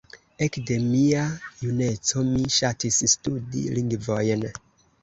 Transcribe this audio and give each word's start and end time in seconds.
Ekde 0.45 0.77
mia 0.85 1.25
juneco, 1.65 2.25
mi 2.33 2.43
ŝatis 2.59 3.01
studi 3.17 3.67
lingvojn. 3.79 4.49